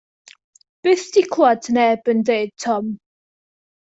[0.85, 2.89] Byth 'di clywed neb yn dweud tom.